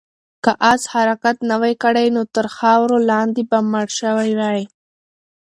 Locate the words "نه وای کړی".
1.49-2.07